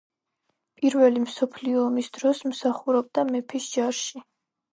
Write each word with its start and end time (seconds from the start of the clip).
პირველი 0.79 1.21
მსოფლიო 1.25 1.83
ომის 1.89 2.09
დროს 2.17 2.41
მსახურობდა 2.53 3.27
მეფის 3.29 3.71
ჯარში. 3.77 4.25